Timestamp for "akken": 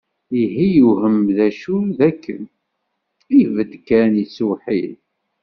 2.09-2.41